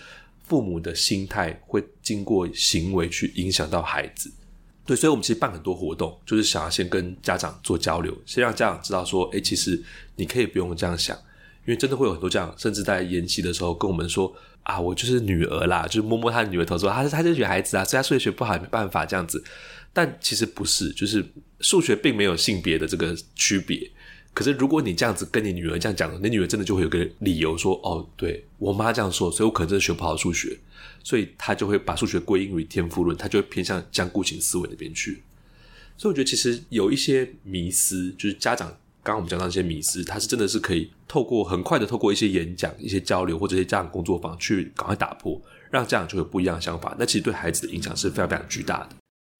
[0.44, 4.30] 父母的心态会经过行为去影响到孩子。
[4.84, 9.82] 对，所以我们其实办很多活动，就是想要先跟家长做交流，先让家长知道说，诶，其实
[10.16, 11.16] 你可以不用这样想，
[11.66, 14.30] 因为真的会有很多家长，甚至在研习的时候跟我们说。
[14.66, 19.42] 啊，我就是女儿啦，就是摸摸她的女儿头说，她是她就是女孩子啊，所以她数学学不好也没办法这样子。
[19.92, 21.24] 但其实不是，就是
[21.60, 23.88] 数学并没有性别的这个区别。
[24.34, 30.58] 可是如果你这样子跟你女儿这样讲，你女儿真的就会有个理由说，哦，对我妈这样说，所以我可能真的学不好数学，
[31.04, 35.22] 所以她就会把数学归因于天赋论，她就会偏向僵固型思维那边去。
[35.96, 38.76] 所以我觉得其实有一些迷思，就是家长。
[39.06, 45.40] 刚刚我们讲到一些迷思，它是真的是可以透过很快的透过一些演讲、一些交流或者一些家长工作坊去赶快打破，
[45.70, 46.92] 让家长就有不一样的想法。
[46.98, 48.88] 那其实对孩子的影响是非常非常巨大的。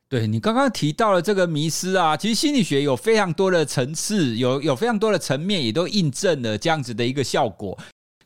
[0.08, 7.76] 对，你刚刚提到了这个迷思啊，其实心理学有非常多的层次，有有非常多的层面，也都印证了这样子的一个效果。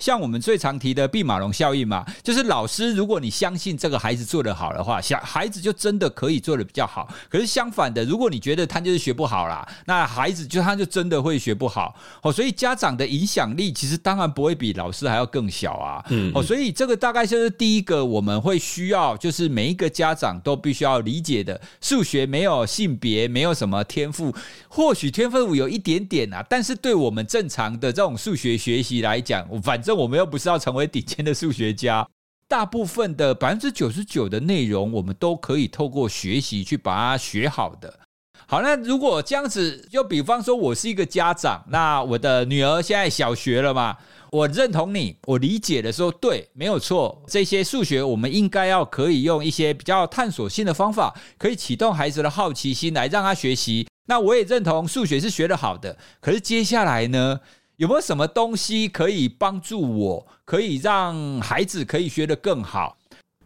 [0.00, 7.06] 像我们最常提的毕马龙效应嘛，就是老师，如果你相信这个孩子做得好的话，小孩子就真的可以做得比较好。
[7.28, 11.94] 可是相反的，如果你觉得他就是学不好啦，那孩子就他就真的会学不好。
[12.22, 16.02] 哦，所以家长的影响力其实当然不会比老师还要更小啊。
[16.08, 24.34] 嗯，哦，所以这个大概就是第一个我们会需要，就是每一个家长都必须要理解的，数学没有性别，没有什么天赋，
[24.68, 29.89] 或许天赋有一点点啊，但是对我们正常的这种数学学习来讲，反正。
[29.94, 32.08] 我们又不是要成为顶尖的数学家，
[32.48, 38.00] 大部分的百分之九十九的内容，我们都可以透过学习去把它学好的。
[38.46, 43.96] 好，那如果这样子，就比方说我是一个家长，那我的女儿现在小学了嘛，
[44.32, 53.86] 我认同你，我理解的时候，对，没有错，这些数学我们应该要可以用一些比较探索性的方法，可以启动孩子的好奇心来让他学习。
[54.06, 57.38] 那我也认同数学是学得好的，可是接下来呢，
[57.80, 62.98] 有没有什么东西可以帮助我，可以让孩子可以学得更好？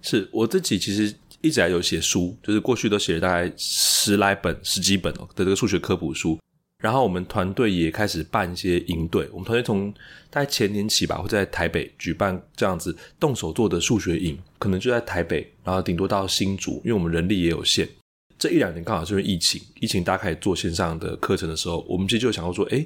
[0.03, 6.37] 是我自己其实一直还有写书，就是过去都写了大概十来本、十几本的这个数学科普书。
[6.83, 9.95] 然后我们团队也开始办一些营队，我们团队从
[10.31, 17.89] 大概前年起吧，会在台北举办这样子动手做的数学营，可能就在台北，然后顶多到新竹，因为我们人力也有限。
[18.37, 22.85] 这一两年刚好是因为疫情，疫情大家开始做线上的课程的时候，我们其实就想要说，诶，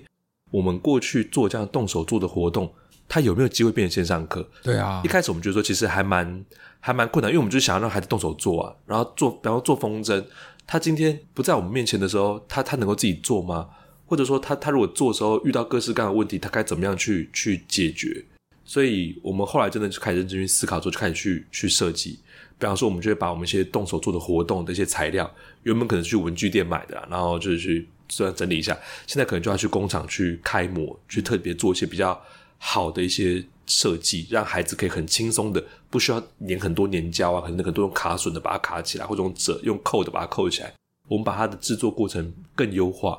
[0.51, 2.73] 我们过去做这样动手做的活动，
[3.09, 4.49] 它有没有机会变成线上课？
[4.63, 6.45] 对啊，一开始我们觉得说，其实还蛮
[6.81, 10.25] 还蛮困难，因为我们就想要让孩子动手做啊，然后做，然后做风筝，
[10.67, 13.69] 他今天不在我们面前的时候，他他能够自己做吗？
[14.07, 18.25] 或者说他他如果做的时候遇到各式各样的问题，他该怎么样去去解决？
[18.65, 22.19] 所以我们后来真的就开始认真去思考，之后就开始去去设计。
[22.59, 25.31] 比方说，我们就会把我们一些动手做的活动的一些材料，
[25.63, 32.21] 原本可能去文具店买的，然后就是去虽然整理一下，现在可能就要去工厂去开模，去特别做一些比较
[32.59, 40.73] 好的一些设计，让孩子可以很轻松的，不需要粘很多粘胶啊，可能很多用卡榫的把它卡起来，或者用折用扣的把它扣起来。
[41.07, 43.19] 我们把它的制作过程更优化，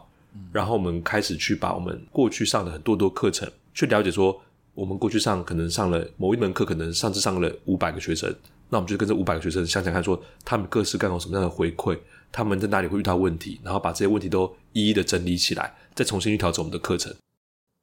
[0.52, 4.40] 然后我们开始去把我们过去上的很多多课程，去了解说，
[4.76, 8.32] 我们过去上可能上了某一门课，可能上次上了五百个学生。
[8.70, 11.98] 那我们就跟这五百个学生想想看，说他们各式各样有什么样的回馈，
[12.32, 17.14] 他们在哪里会遇到问题，然后把这些问题都一一的整理起来，再重新去调整我们的课程。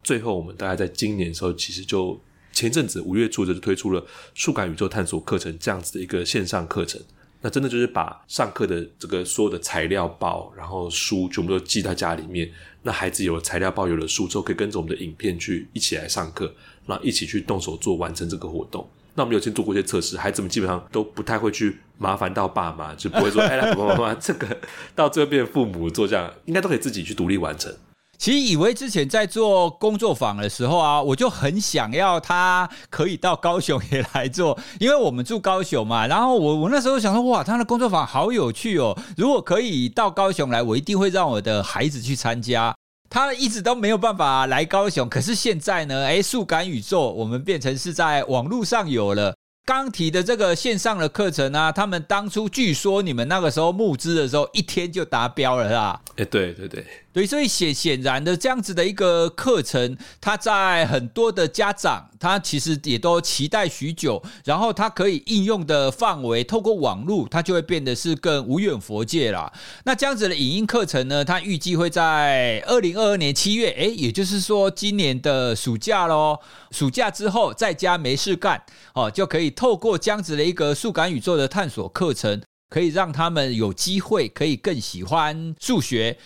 [0.04, 2.20] 最后，我们大概在今年的时候，其实就
[2.52, 7.00] 前阵子五月初就推出了数感宇宙探索课程这样子的一个线上课程。
[7.42, 12.50] 那真的就是把上课的这个所有的材料包，然后书全部都寄到家里面。
[12.82, 16.52] 那孩子有了材料包，有了书之后，可以跟着我们的影片去一起来上课，
[16.86, 18.88] 然后一起去动手做，完成这个活动。
[19.16, 24.46] 那我们有先做过一些测试，孩子们基本上都不太会去麻烦到爸妈，就不会说：“哎，来，爸爸妈妈，这个
[24.94, 27.74] 到这边父母做这样，应该都可以自己去独立完成。”
[28.18, 36.06] 其实以为之前在做工作坊的时候啊，我就很想要他可以到高雄也来做，因为我们住高雄嘛。
[36.06, 38.98] 然后我我那时候想说：“哇，他的工作坊好有趣哦！
[39.16, 42.74] 如果可以到高雄来，我一定会让我的孩子去参加。”
[43.08, 49.34] 他一直都没有办法来高雄，可是现在呢，哎，速感宇宙我们变成是在网络上有了。
[49.64, 56.00] 刚提的这个线上的课程啊，他们当初据说你们那个时候募资的时候，一天就达标了啊。
[56.16, 56.86] 哎，对对对。
[57.16, 69.50] 对，所以显显然的这样子的一个课程，他在很多的家长，他其实也都期待许久，然后他可以应用的范围，透过网络，它就会变得是更无远佛界啦。
[69.86, 76.38] 那这样子的影音课程呢，它预计会在二零二二年七月，诶，也就是说今年的暑假喽，
[76.70, 86.18] 暑假之后在家没事干，哦，就可以透过这样子的一个数感宇宙的探索课程，可以让他们有机会可以更喜欢数学。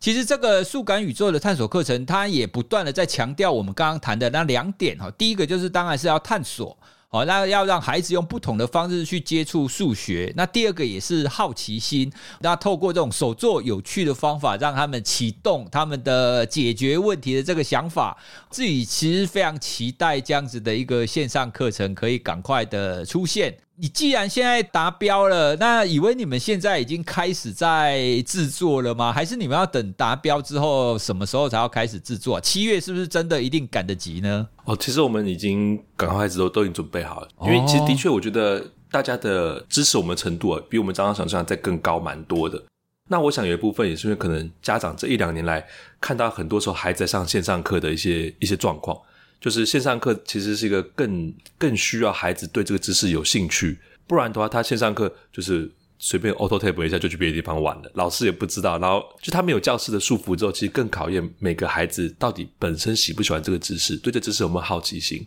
[0.00, 5.10] 其实这个数感宇宙的探索课程，它也不断的在强调我们刚刚谈的那两点哈。
[5.18, 6.74] 第一个就是当然是要探索，
[7.10, 10.32] 哦，那要让孩子用不同的方式去接触数学。
[10.34, 12.10] 那第二个也是好奇心，
[12.40, 18.16] 那透过这种手作有趣的方法，让他们启动他们的解决问题的这个想法。
[18.48, 23.54] 自己其实非常期待这样子的一个线上课程可以赶快的出现。
[23.82, 29.10] 你既然现在达标了，那以为你们现在已经开始在制作了吗？
[29.10, 32.38] 还是你们要等达标之后什么时候才要开始制作？
[32.42, 34.46] 七月是不是真的一定赶得及呢？
[34.66, 42.62] 哦，其实我们已经赶快开始都都已经准备好了，因为其实的确我觉得大家的支持我们程度啊，比我们刚刚想象在更高蛮多的。
[43.08, 45.66] 那我想有一部分也是因为可能家长这一两年来
[46.02, 48.94] 看到很多时候孩子在上线上课的一些一些状况。
[49.40, 65.26] 就是线上课其实是一个更更需要孩子对这个知识有兴趣，不然的话，他线上课就是随便 auto tape 一下就去别的地方玩了，老师也不知道，然后就他没有教室的束缚之后，其实更考验每个孩子到底本身喜不喜欢这个知识，对这知识有没有好奇心。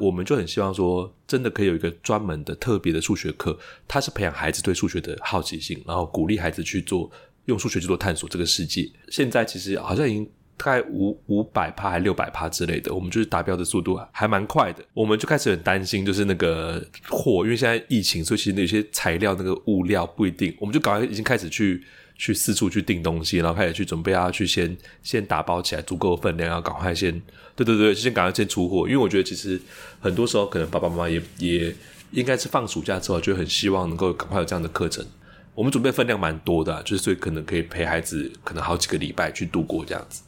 [0.00, 7.08] 我们就很希望说，真的可以有一个专门的特别的数学课，它是培养孩子对数学的好奇心，然后鼓励孩子去做
[7.44, 8.90] 用数学去做探索这个世界。
[9.08, 10.28] 现在其实好像已经。
[10.58, 14.82] 大概五五百趴还六百趴之类的，我们就是达标的速度还蛮快的。
[14.94, 20.56] 我们就开始很担心，就是那个货，因为现在疫情，所以其实有些材料那个物料不一定。
[20.58, 21.84] 我们就赶快已经开始去
[22.16, 27.12] 去四处去订东西，然后开始去准备要去先先打包起来足够分量，要赶快先
[27.54, 28.88] 对对对，先赶快先出货。
[28.88, 29.60] 因为我觉得其实
[30.00, 31.74] 很多时候可能爸爸妈妈也也
[32.12, 35.04] 应该是放暑假之后，就很希望能够赶快有这样的课程。
[35.54, 40.22] 我们准备分量蛮多的，就是所以可能可以陪孩子可能好几个礼拜去度过这样子。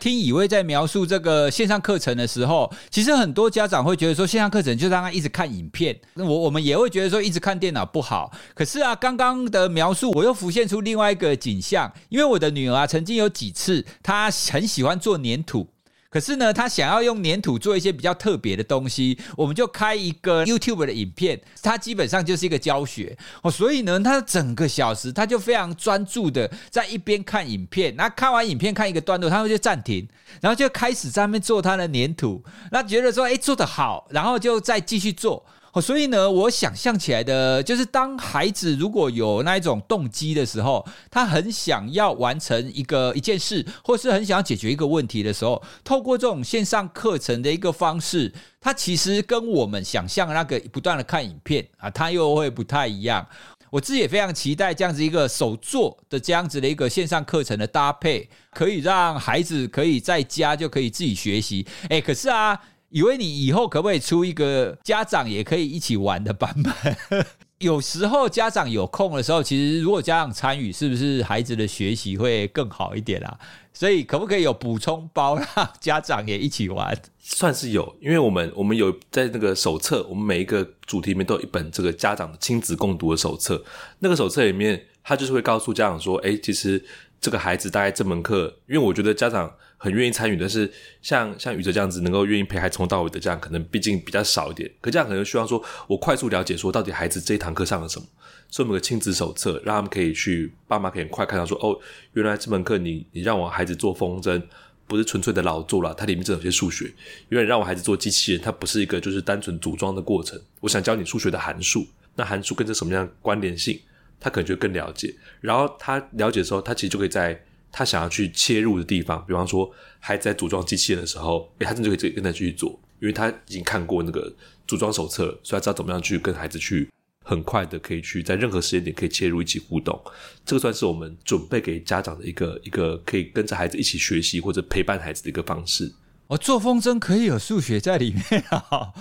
[0.00, 5.96] 听以威在描述这个线上课程的时候，其实很多家长会觉得说，线上课程就让他一直看影片。
[6.14, 8.32] 那我我们也会觉得说，一直看电脑不好。
[8.54, 15.68] 可是啊，刚刚的描述我又浮现出另外一个景象，因为我的女儿啊，曾经有几次她很喜欢做粘土。
[16.10, 23.50] 可是呢，他想要用粘土做一些比较特别的东西，我们就开一个 YouTube 的影片，它基本上就是一个教学哦。
[23.50, 30.08] 所以呢，他整个小时他就非常专注的在一边看影片，那看完影片看一个段落，他们就暂停，
[30.40, 32.42] 然后就开始在那边做他的粘土，
[32.72, 35.46] 那觉得说哎做的好，然后就再继续做。
[35.72, 53.24] 哦，所以呢，我想象起来的就是，当孩子如果有那一种动机的时候，他很想要完成一个一件事，或是很想要解决一个问题的时候，透过这种线上课程的一个方式，他其实跟我们想象那个不断的看影片啊，他又会不太一样。
[53.70, 61.64] 我自己也非常期待这样子一个手作的这样子的一个线上课程的搭配，可以让孩子可以在家就可以自己学习。
[61.90, 62.60] 诶，可是啊。
[62.90, 67.26] 以为你以后可不可以出一个家长也可以一起玩的版本？
[67.58, 73.38] 有时候家长有空的时候，其实如果家长参与，是不是孩子的学习会更好一点啊？
[73.72, 76.96] 所以可不可以有补充包，让家长也一起玩？
[77.18, 83.62] 算是有，因为我们我们有在那个手册，我们每一个主题里面都有一本这个家长的亲子共读的手册。
[83.98, 86.82] 那个手册里面，他就是会告诉家长说：“哎，其实
[87.20, 89.52] 这个孩子大概这门课，因为我觉得家长。”
[89.82, 94.70] 很愿意参与，但是像像宇哲这样子能够愿意陪孩子从到尾的这样，可能毕竟比较少一点。
[94.78, 98.06] 可这样可能希望说，我快速了解说到底孩子这一堂课上了什么，
[98.50, 101.80] 所以我们个亲子手册，让他们可以去爸妈可以很快看到说，哦，
[102.12, 104.42] 原来这门课你你让我孩子做风筝，
[104.86, 106.92] 不是纯粹的劳作啦，它里面真的有些数学。
[107.30, 110.38] 因为让我孩子做机器人，它不是一个就是单纯组装的过程。
[110.60, 113.80] 我想教你数学的函数，那函数跟这什么样的关联性，
[114.20, 115.12] 他可能就更了解。
[115.40, 117.44] 然后他了解的时候，他其实就可以在。
[117.72, 124.34] 他想要去切入的地方，比方说孩子在组装机器人的时候，诶，他真的就可以跟他继续做，因为他已经看过那个
[124.66, 126.88] 组装手册，所以他知道怎么样去跟孩子去
[127.24, 129.96] 很快的可以去在任何时间点可以切入一起互动。
[130.44, 135.94] 这个算是我们准备给家长的一个一个可以跟着孩子一起学习或者陪伴孩子的一个方式。
[136.26, 138.92] 哦，做风筝可以有数学在里面啊。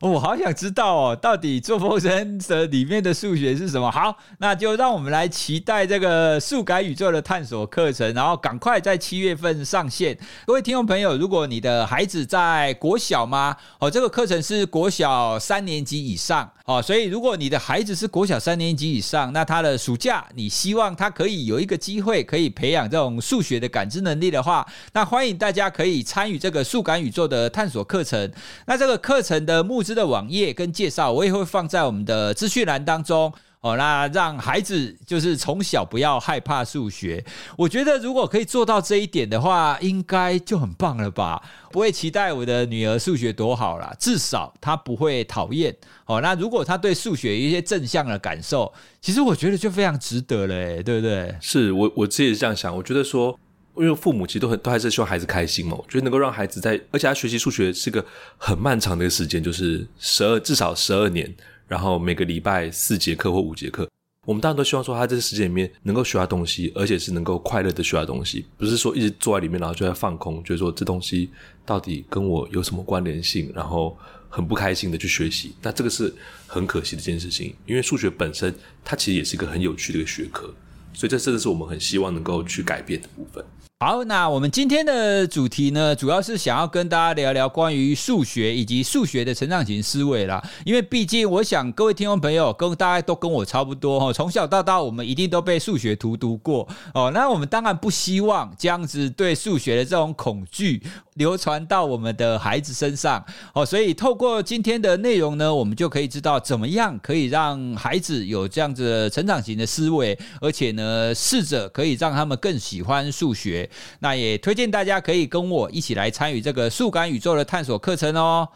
[0.00, 3.90] 哦，我好想知道哦，到底做风筝的里面的数学是什么？
[3.90, 10.18] 好，那就让我们来期待这个数感宇宙的探索课程，然后赶快在七月份上线。
[10.44, 13.56] 各位听众朋友，如果你的孩子在国小吗？
[13.78, 28.30] 哦，这个课程是国小三年级以上哦，所以如果你的孩子是国小三年级以上，那他的暑假你希望他可以有一个机会可以培养这种数学的感知能力的话，那欢迎大家可以参与这个数感宇宙的探索课程。
[28.66, 33.76] 那这个课程的目知的网页跟介绍，我也会放在我们的资讯栏当中哦。
[33.76, 37.24] 那让孩子就是从小不要害怕数学，
[37.56, 41.40] 我觉得如果可以做到这一点的话，应该就很棒了吧？
[41.70, 45.72] 不会期待我的女儿数学多好啦，至少她不会讨厌
[46.06, 46.20] 哦。
[46.20, 51.36] 那如果她对数学有一些正向的感受，其实我觉得就非常值得了，对不对？
[51.40, 53.38] 是我我自己是这样想，我觉得说。
[53.78, 58.04] 因为父母其实都很都还是希望孩子开心嘛，我觉得能够让孩子在，而且他学习数学是个
[58.38, 61.34] 很漫长的一个时间，就是十二至少十二年，
[61.68, 63.88] 然后每个礼拜四节课或五节课，
[64.24, 71.30] 我们当然都希望说他这个时间里面能够学到东西，而且是能够快乐的学到东西，不是说一直坐在里面然后就在放空，觉得说这东西
[71.64, 73.96] 到底跟我有什么关联性，然后
[74.28, 76.14] 很不开心的去学习，那这个是
[76.46, 78.54] 很可惜的一件事情，因为数学本身
[78.84, 80.52] 它其实也是一个很有趣的一个学科，
[80.92, 83.44] 所以这真的是我们很希望能够去改变的部分。
[83.78, 90.42] 好，那我们今天的主题呢，主要是想要跟大家聊聊关于数学以及数学的成长型思维啦。
[90.64, 97.10] 因为毕竟，我想各位听众朋友跟大家都跟我差不多哈，从小到大我们一定都被数学荼毒过哦。
[97.12, 100.82] 那我们当然不希望这样子对数学的这种恐惧
[101.16, 103.66] 流传到我们的孩子身上哦。
[103.66, 113.68] 所以透过今天的内容呢，我们就可以知道怎么样可以让孩子有这样子成长型的思维，而且呢，试着可以让他们更喜欢数学。
[113.98, 118.48] 那也推荐大家可以跟我一起来参与这个数感宇宙的探索课程哦。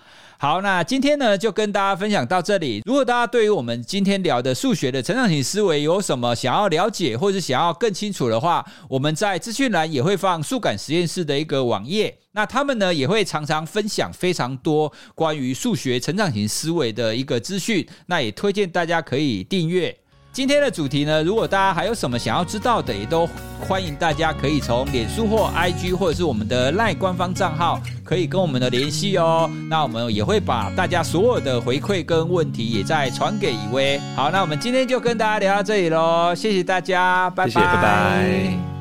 [0.43, 2.81] 好，那今天呢就跟大家分享到这里。
[2.87, 12.17] 如果大家对于我们今天聊的数学的成长型思维有什么想要了解，或者想要更清楚的话，我们在资讯栏也会放数感实验室的一个网页。
[12.33, 17.87] 那他们呢也会常常分享非常多关于数学成长型思维的一个资讯。
[18.07, 19.95] 那也推荐大家可以订阅。
[20.33, 23.29] 今天的主题呢，如果大家还有什么想要知道的，也都
[23.61, 29.51] 欢迎大家可以从脸书或 IG 或者是我们的 LINE 官方账号，可以跟我们的联系哦。
[29.69, 33.99] 那我们也会把大家所有的回馈跟问题也再传给以威。
[34.15, 37.53] 好，那我们今天就跟大家聊到这里喽，谢谢大家，拜拜。
[37.53, 38.80] 拜拜。